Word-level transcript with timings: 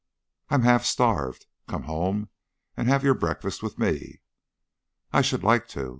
"I 0.49 0.55
am 0.55 0.63
half 0.63 0.83
starved. 0.83 1.45
Come 1.67 1.83
home 1.83 2.29
and 2.75 2.87
have 2.87 3.03
your 3.03 3.13
breakfast 3.13 3.61
with 3.61 3.77
me." 3.77 4.21
"I 5.13 5.21
should 5.21 5.43
like 5.43 5.67
to. 5.77 5.89